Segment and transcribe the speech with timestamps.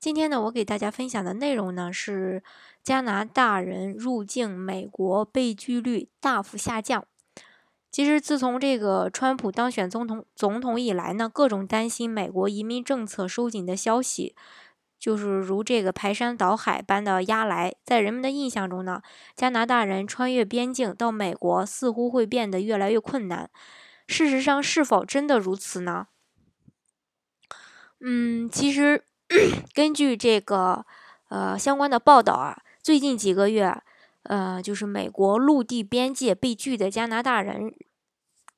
[0.00, 2.42] 今天呢，我给大家分享的内容呢是
[2.84, 7.04] 加拿大人入境美国被拒率大幅下降。
[7.90, 14.36] 其实，自从这个川普当选总统总统以来呢，各种担心美国移民政策收紧的消息，
[15.00, 17.74] 就是如这个排山倒海般的压来。
[17.84, 19.02] 在人们的印象中呢，
[19.34, 23.50] 加拿大人穿越边境到美国似乎会变得越来越困难。
[24.06, 26.06] 事实上，是否真的如此呢？
[28.00, 29.07] 嗯，其实。
[29.74, 30.84] 根据这个
[31.28, 33.82] 呃相关的报道啊，最近几个月，
[34.22, 37.74] 呃，就是美国陆地边界被拒的加拿大人，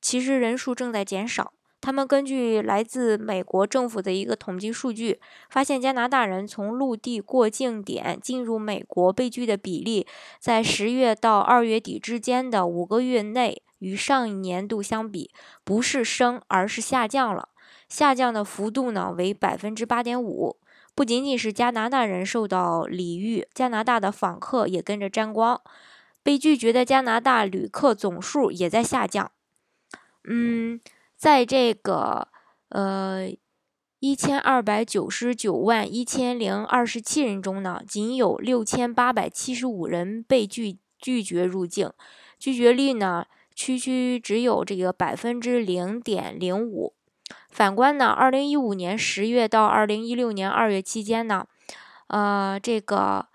[0.00, 1.52] 其实人数正在减少。
[1.80, 10.06] 他们根据来自美国政府的一个统计数据，发现加拿大人从陆地过境点进入美国被拒的比例，
[10.38, 15.32] 在十月到二月底之间的五个月内，与上一年度相比，
[15.64, 17.48] 不是升，而是下降了。
[17.92, 20.56] 下降的幅度呢为百分之八点五，
[20.94, 25.60] 不仅仅是加拿大人受到礼遇，加拿大的访客也跟着沾光，
[26.22, 29.30] 被拒绝的加拿大旅客总数也在下降。
[30.24, 30.80] 嗯，
[31.18, 32.28] 在这个
[32.70, 33.28] 呃
[33.98, 41.92] 一千二百九十九万一千零二十七人中呢，仅有六千八百七十五人被拒拒绝入境，
[42.38, 46.94] 拒绝率呢区区只有这个百分之零点零五。
[47.52, 51.46] 反观呢，二零一五年十月到二零一六年二月期间呢，
[52.06, 53.26] 呃，这个，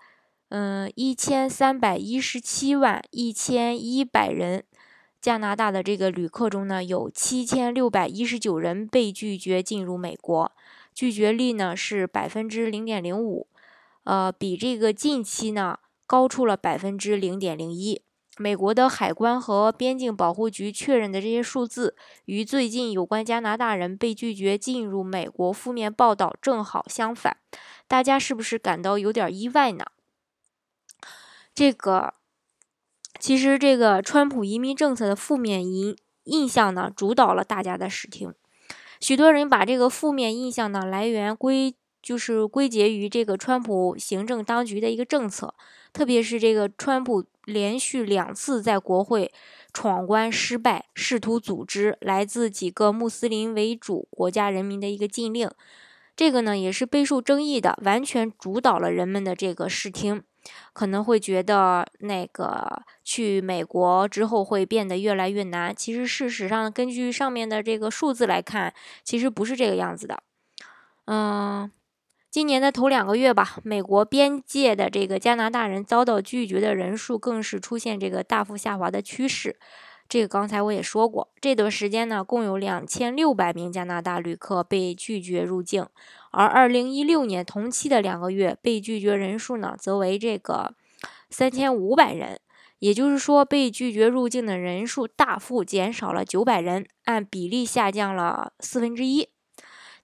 [0.48, 4.64] 嗯，一千三百一十七万一千一百人
[5.20, 10.50] 加拿大的这个旅客中呢，有七千六百一十九人被拒绝进入美国，
[10.92, 13.46] 拒绝率呢是百分之零点零五，
[14.02, 18.02] 呃，比这个近期呢高出了百分之零点零一。
[18.38, 27.36] 美国的海关和边境保护局确认的这些数字，与最近有关加拿大人被拒绝进入美国负面报道正好相反，
[27.86, 29.84] 大家是不是感到有点意外呢？
[31.54, 32.14] 这个
[33.18, 38.32] 其实这个川普移民政策的负面印印象呢，主导了大家的视听，
[39.00, 45.54] 许多人把这个负面印象呢来源归就是归结于这个川普行政当局的一个政策，
[45.98, 47.24] 特别是这个川普。
[47.44, 49.32] 连续两次在国会
[49.72, 55.50] 闯关失败，试图组织来自几个穆斯林为主国家人民的一个禁令，
[56.14, 60.22] 这个呢也是备受争议的，完全主导了人们的这个视听，
[60.74, 65.74] 可能会觉得那个去美国之后会变得越来越难。
[65.74, 70.22] 其实事实上，根据上面的这个数字来看，其实不是这个样子的。
[71.06, 71.70] 嗯。
[72.38, 79.58] 今年的头两个月吧，美国边界的这个加拿大人遭到拒绝的人数更是出现这个大幅下滑的趋势。
[80.08, 85.84] 这个刚才我也说过，这段时间呢，共有两千六百名加拿大旅客被拒绝入境，
[86.30, 90.76] 而二零一六年同期的两个月被拒绝人数呢，则为这个
[91.28, 92.38] 三千五百人。
[92.78, 99.30] 也就是说，被拒绝入境的人数大幅减少了九百人，按比例下降了四分之一。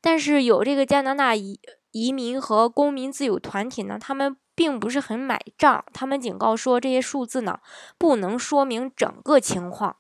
[0.01, 1.61] 但是有这个加拿大移
[1.95, 5.85] 移民和公民自由团体呢，他们并不是很买账。
[5.93, 7.61] 他们警告说，这些数字呢，
[7.97, 9.97] 不能说明整个情况。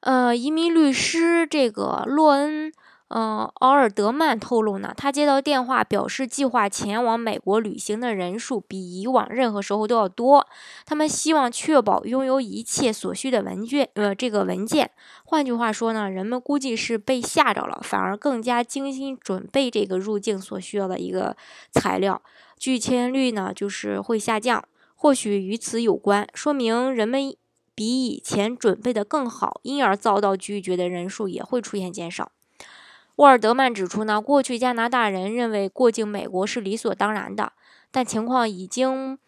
[0.00, 2.72] 呃，移民律师这个洛恩。
[3.08, 10.44] 嗯，奥尔德曼透露呢，他接到电话表示，计划前往美国旅行的人数比以往任何时候都要多。
[10.84, 14.90] 他们希望确保拥有一切所需的文件，呃，这个文件。
[15.24, 21.36] 换句话说呢，人们估计是被吓着了，反而更加精心准备这个入境所需要的一个
[21.70, 22.20] 材料。
[22.58, 24.64] 拒签率呢，就是会下降，
[24.96, 27.32] 或许与此有关，说明人们
[27.72, 32.32] 比以前准备的更好，因而遭到拒绝的人数也会出现减少。
[33.16, 37.52] 沃尔德曼指出呢，过去加拿大人认为过境美国是理所当然的，
[37.90, 39.18] 但情况已经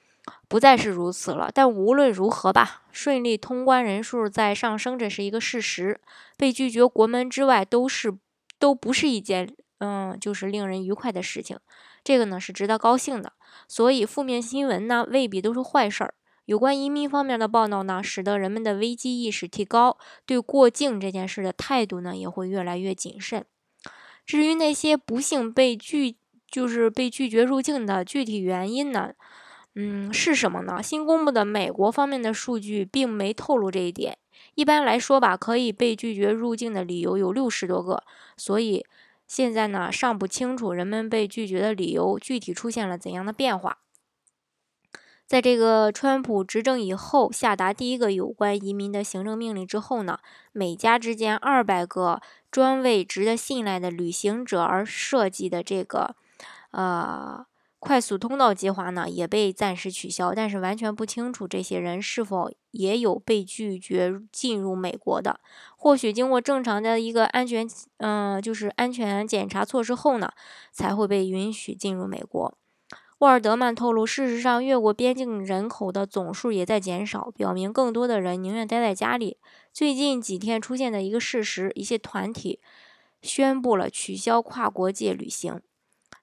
[0.46, 1.50] 不再是如此了。
[1.52, 6.00] 但无论如何吧，顺利通关人数在上升，这是一个事实。
[6.36, 8.14] 被拒绝国门之外都是
[8.58, 11.58] 都不是一件嗯，就是令人愉快的事情。
[12.04, 13.32] 这个呢是值得高兴的。
[13.66, 16.12] 所以负面新闻呢未必都是坏事儿。
[16.44, 19.96] 有关移民方面的报道呢，使得人们的危机意识提高，
[20.26, 23.44] 对过境这件事的态度呢也会越来越谨慎。
[24.28, 29.14] 至于那些不幸被拒，就是被拒绝入境的具体原因呢？
[29.74, 30.82] 嗯，是什么呢？
[30.82, 34.18] 新公布的美国方面的数据并没透露这一点。
[34.54, 38.02] 一般来说吧，可以被拒绝入境的理由有六十多个，
[38.36, 38.84] 所以
[39.26, 43.78] 现在呢尚不清楚人们被拒绝的理由具体出现了怎样的变化。
[45.26, 50.20] 在这个川普执政以后下达第一个有关移民的行政命令之后呢，
[50.52, 56.16] 美加之间二百个专为值得信赖的旅行者而设计的这个
[56.70, 57.44] 呃
[57.78, 60.34] 快速通道计划呢，也被暂时取消。
[60.34, 65.40] 但是完全不清楚这些人是否也有被拒绝进入美国的。
[65.76, 67.68] 或许经过正常的一个安全
[67.98, 70.32] 嗯，就是安全检查措施后呢，
[70.72, 72.58] 才会被允许进入美国。
[73.18, 79.38] 沃尔德曼透露，事实上，越过边境人口的总数也在减少，表明更多的人宁愿待在家里。
[79.72, 82.60] 最近几天出现的一个事实，一些团体
[83.20, 85.60] 宣布了取消跨国界旅行，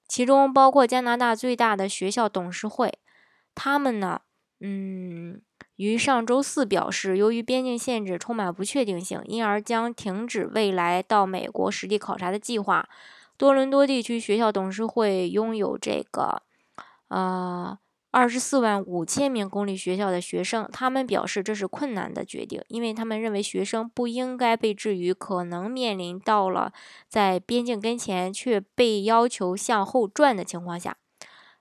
[0.08, 2.98] 其中包括加拿大最大的学校董事会。
[3.54, 4.22] 他们呢，
[4.62, 5.42] 嗯，
[5.76, 12.88] 于上周四表示，由于边境限制充满不确定性，因而将停止未来到美国实地考察的计划。
[13.36, 16.44] 多伦多地区学校董事会拥有这个。
[17.16, 17.80] 呃，
[18.12, 26.74] 二十四万五千名公立学校的学生，他们表示这是困难的决定，因为他们认为学生不应该被置于可能面临到了
[27.08, 30.98] 在边境跟前却被要求向后转的情况下。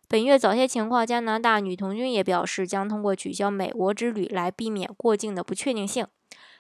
[0.09, 6.09] 本月早些情况，加拿大女童军也表示将通过取消美国之旅来避免过境的不确定性。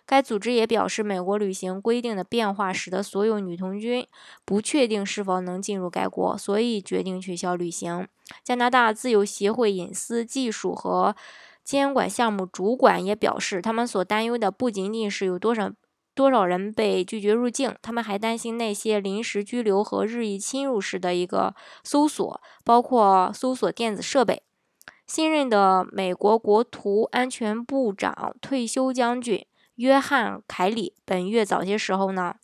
[0.06, 4.06] 该组织也表示，美国旅行规定的变化使得所有女童军
[4.44, 8.06] 不确定是否能进入该国，所以决定取消旅行。
[8.42, 11.16] 加拿大自由协会隐私技术和
[11.62, 15.72] 监管项目主管也表示，他们所担忧的不仅仅是有多少
[16.14, 24.42] 多少人被拒绝入境，他们还担心那些临时拘留和日益侵入式的一个搜索，包括搜索电子设备。
[25.06, 29.44] 新任的美国国土安全部长退休将军。
[29.76, 32.36] 约翰·凯里本月早些时候呢，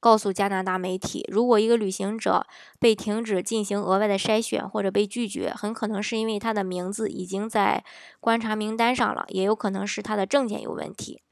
[0.00, 2.46] 告诉加拿大媒体，如果一个旅行者
[2.78, 7.84] 被停止进行额外的筛选或者被拒绝，很可能是因为他的名字已经在
[8.20, 11.22] 观察名单上了，也有可能是他的证件有问题。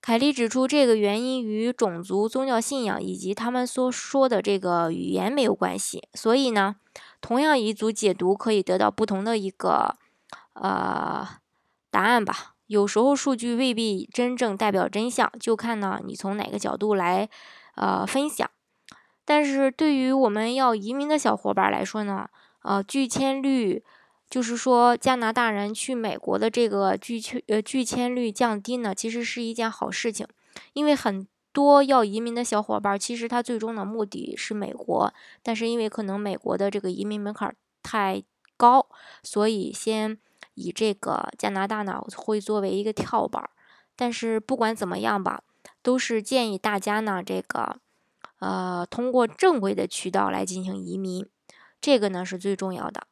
[0.00, 6.06] 凯利指出，这个原因与种族、宗教信仰以及他们所说的这个语言没有关系。
[6.12, 6.76] 所以呢，
[7.20, 9.96] 同样一组解读可以得到不同的一个
[10.52, 11.26] 呃
[11.90, 12.53] 答案吧。
[12.66, 17.28] 有时候数据未必真正代表真相，就看呢你从哪个角度来
[17.74, 18.50] 呃分享。
[19.24, 22.28] 但是对于我们要移民的小伙伴来说呢，
[22.62, 23.82] 呃拒签率
[24.30, 30.26] 就是说加拿大人去美国的这个拒签呃拒签率降低呢，其实是一件好事情。
[30.72, 35.12] 因为很多要移民的小伙伴，其实他最终的目的是美国，
[35.42, 38.22] 但是因为可能美国的这个移民门槛太
[38.56, 38.86] 高，
[39.22, 40.18] 所以先。
[40.54, 43.48] 以这个加拿大呢会作为一个跳板，
[43.94, 45.42] 但是不管怎么样吧，
[45.82, 47.76] 都是建议大家呢这个
[48.38, 51.26] 呃通过正规的渠道来进行移民，
[51.80, 53.06] 这个呢是最重要的。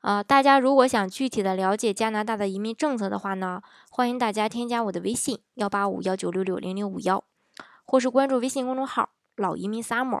[0.00, 7.24] 呃，大家如果想具体的了解加拿大的移民政策的话呢，欢迎大家添加我的微信幺八五幺九六六零零五幺，
[7.86, 10.20] 或是关注微信公众号老移民 summer，